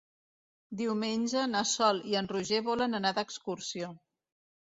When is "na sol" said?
1.49-2.01